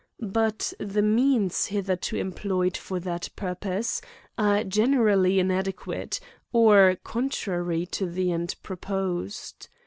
[0.33, 4.01] But the means hitherto employed for that purpose
[4.35, 6.19] are ge nerally inadequate,
[6.51, 9.67] or contrary to the tjid propo sed.